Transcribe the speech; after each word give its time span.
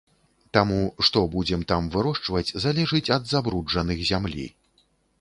Таму, 0.57 0.77
што 1.09 1.19
будзем 1.35 1.67
там 1.73 1.91
вырошчваць, 1.97 2.55
залежыць 2.65 3.05
ад 3.19 3.23
забруджаных 3.37 3.99
зямлі. 4.13 4.53